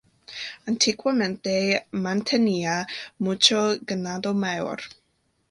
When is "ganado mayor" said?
3.83-4.81